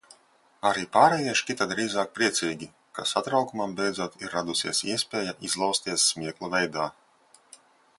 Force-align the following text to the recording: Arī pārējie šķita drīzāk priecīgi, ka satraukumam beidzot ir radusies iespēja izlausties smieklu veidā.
Arī 0.69 0.85
pārējie 0.95 1.35
šķita 1.41 1.67
drīzāk 1.73 2.09
priecīgi, 2.15 2.69
ka 2.99 3.07
satraukumam 3.11 3.77
beidzot 3.83 4.19
ir 4.25 4.35
radusies 4.39 4.83
iespēja 4.93 5.41
izlausties 5.51 6.13
smieklu 6.15 6.55
veidā. 6.57 6.93